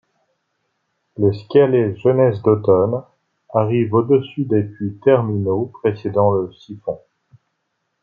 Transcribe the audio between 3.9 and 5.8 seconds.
au dessus des puits terminaux